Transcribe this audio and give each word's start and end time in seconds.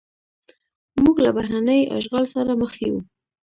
موږ 1.03 1.15
له 1.25 1.31
بهرني 1.35 1.79
اشغال 1.97 2.25
سره 2.35 2.51
مخ 2.61 2.73
یو. 2.85 2.95